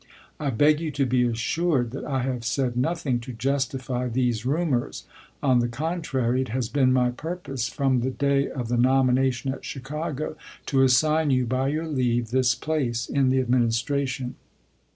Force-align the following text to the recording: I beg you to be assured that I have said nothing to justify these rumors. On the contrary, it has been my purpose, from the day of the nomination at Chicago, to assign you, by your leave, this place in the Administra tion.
I 0.39 0.49
beg 0.49 0.79
you 0.79 0.89
to 0.93 1.05
be 1.05 1.21
assured 1.27 1.91
that 1.91 2.05
I 2.05 2.23
have 2.23 2.43
said 2.43 2.75
nothing 2.75 3.19
to 3.19 3.33
justify 3.33 4.07
these 4.09 4.47
rumors. 4.47 5.03
On 5.43 5.59
the 5.59 5.67
contrary, 5.67 6.41
it 6.41 6.47
has 6.47 6.69
been 6.69 6.91
my 6.91 7.11
purpose, 7.11 7.67
from 7.69 7.99
the 7.99 8.09
day 8.09 8.49
of 8.49 8.67
the 8.67 8.77
nomination 8.77 9.53
at 9.53 9.63
Chicago, 9.63 10.35
to 10.65 10.81
assign 10.81 11.29
you, 11.29 11.45
by 11.45 11.67
your 11.67 11.87
leave, 11.87 12.31
this 12.31 12.55
place 12.55 13.07
in 13.07 13.29
the 13.29 13.43
Administra 13.43 14.07
tion. 14.07 14.33